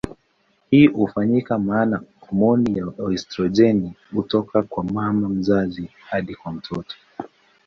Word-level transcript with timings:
Hii 0.69 0.87
hufanyika 0.87 1.59
maana 1.59 2.01
homoni 2.19 2.77
ya 2.79 3.11
estrojeni 3.13 3.93
hutoka 4.13 4.63
kwa 4.63 4.83
mama 4.83 5.29
mzazi 5.29 5.89
hadi 6.09 6.35
kwa 6.35 6.51
mtoto. 6.51 6.95